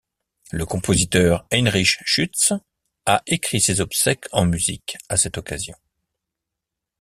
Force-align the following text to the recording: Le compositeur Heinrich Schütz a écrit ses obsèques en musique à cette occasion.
Le 0.51 0.65
compositeur 0.65 1.45
Heinrich 1.51 1.99
Schütz 2.05 2.53
a 3.05 3.21
écrit 3.27 3.61
ses 3.61 3.81
obsèques 3.81 4.25
en 4.31 4.45
musique 4.47 4.97
à 5.09 5.15
cette 5.15 5.37
occasion. 5.37 5.75